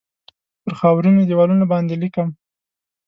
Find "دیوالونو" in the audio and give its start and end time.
1.29-1.65